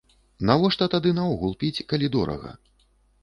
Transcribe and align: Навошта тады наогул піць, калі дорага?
Навошта 0.49 0.85
тады 0.93 1.11
наогул 1.19 1.53
піць, 1.63 1.85
калі 1.93 2.07
дорага? 2.15 2.57